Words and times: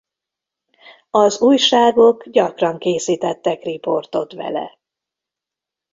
Az 1.11 1.41
újságok 1.41 2.27
gyakran 2.29 2.77
készítettek 2.79 3.63
riportot 3.63 4.33
vele. 4.33 4.77